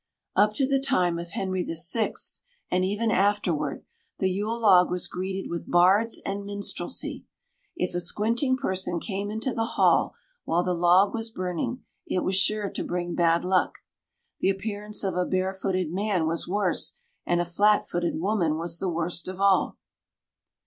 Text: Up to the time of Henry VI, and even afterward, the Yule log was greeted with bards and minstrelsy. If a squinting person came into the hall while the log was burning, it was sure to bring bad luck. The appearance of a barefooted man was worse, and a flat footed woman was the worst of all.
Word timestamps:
Up 0.35 0.55
to 0.55 0.65
the 0.67 0.79
time 0.79 1.19
of 1.19 1.33
Henry 1.33 1.63
VI, 1.63 2.13
and 2.71 2.83
even 2.83 3.11
afterward, 3.11 3.85
the 4.17 4.31
Yule 4.31 4.59
log 4.59 4.89
was 4.89 5.07
greeted 5.07 5.47
with 5.47 5.69
bards 5.69 6.19
and 6.25 6.43
minstrelsy. 6.43 7.27
If 7.75 7.93
a 7.93 7.99
squinting 7.99 8.57
person 8.57 8.99
came 8.99 9.29
into 9.29 9.53
the 9.53 9.65
hall 9.77 10.15
while 10.43 10.63
the 10.63 10.73
log 10.73 11.13
was 11.13 11.29
burning, 11.29 11.83
it 12.07 12.23
was 12.23 12.35
sure 12.35 12.71
to 12.71 12.83
bring 12.83 13.13
bad 13.13 13.43
luck. 13.45 13.83
The 14.39 14.49
appearance 14.49 15.03
of 15.03 15.13
a 15.15 15.23
barefooted 15.23 15.91
man 15.91 16.25
was 16.25 16.47
worse, 16.47 16.93
and 17.27 17.39
a 17.39 17.45
flat 17.45 17.87
footed 17.87 18.19
woman 18.19 18.57
was 18.57 18.79
the 18.79 18.89
worst 18.89 19.27
of 19.27 19.39
all. 19.39 19.77